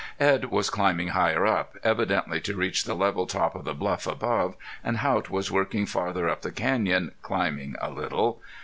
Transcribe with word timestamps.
Edd 0.19 0.45
was 0.45 0.71
climbing 0.71 1.09
higher 1.09 1.45
up, 1.45 1.77
evidently 1.83 2.41
to 2.41 2.55
reach 2.55 2.85
the 2.85 2.95
level 2.95 3.27
top 3.27 3.53
of 3.53 3.65
the 3.65 3.75
bluff 3.75 4.07
above, 4.07 4.55
and 4.83 4.97
Haught 4.97 5.29
was 5.29 5.51
working 5.51 5.85
farther 5.85 6.27
up 6.27 6.41
the 6.41 6.49
canyon, 6.51 7.11
climbing 7.21 7.75
a 7.79 7.91
little. 7.91 8.41